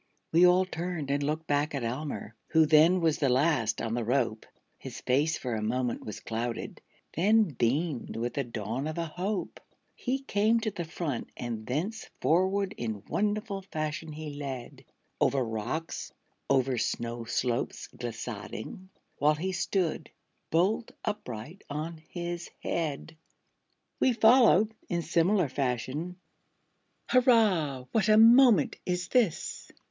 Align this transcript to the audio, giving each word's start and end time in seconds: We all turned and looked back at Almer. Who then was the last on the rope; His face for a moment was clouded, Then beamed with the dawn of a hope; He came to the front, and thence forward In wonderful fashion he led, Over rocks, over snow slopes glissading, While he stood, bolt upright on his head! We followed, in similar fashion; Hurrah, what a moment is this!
We 0.31 0.47
all 0.47 0.65
turned 0.65 1.11
and 1.11 1.21
looked 1.21 1.45
back 1.45 1.75
at 1.75 1.83
Almer. 1.83 2.33
Who 2.47 2.65
then 2.65 3.01
was 3.01 3.19
the 3.19 3.29
last 3.29 3.83
on 3.83 3.93
the 3.93 4.03
rope; 4.03 4.47
His 4.79 4.99
face 4.99 5.37
for 5.37 5.53
a 5.53 5.61
moment 5.61 6.03
was 6.03 6.19
clouded, 6.21 6.81
Then 7.15 7.43
beamed 7.43 8.15
with 8.15 8.33
the 8.33 8.43
dawn 8.43 8.87
of 8.87 8.97
a 8.97 9.05
hope; 9.05 9.59
He 9.93 10.17
came 10.23 10.59
to 10.61 10.71
the 10.71 10.85
front, 10.85 11.29
and 11.37 11.67
thence 11.67 12.09
forward 12.19 12.73
In 12.77 13.03
wonderful 13.09 13.61
fashion 13.61 14.11
he 14.11 14.33
led, 14.33 14.85
Over 15.19 15.45
rocks, 15.45 16.11
over 16.49 16.79
snow 16.79 17.25
slopes 17.25 17.85
glissading, 17.95 18.89
While 19.19 19.35
he 19.35 19.51
stood, 19.51 20.09
bolt 20.49 20.93
upright 21.05 21.61
on 21.69 22.01
his 22.09 22.49
head! 22.63 23.15
We 23.99 24.13
followed, 24.13 24.73
in 24.89 25.03
similar 25.03 25.47
fashion; 25.47 26.15
Hurrah, 27.09 27.85
what 27.91 28.09
a 28.09 28.17
moment 28.17 28.77
is 28.83 29.07
this! 29.09 29.71